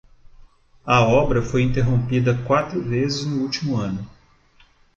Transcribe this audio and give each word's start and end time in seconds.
A 0.83 1.01
obra 1.05 1.43
foi 1.43 1.61
interrompida 1.61 2.33
quatro 2.47 2.81
vezes 2.83 3.23
no 3.23 3.43
último 3.43 3.77
ano 3.77 4.03